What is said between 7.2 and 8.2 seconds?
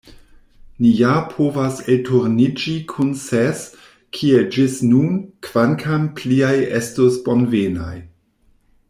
bonvenaj.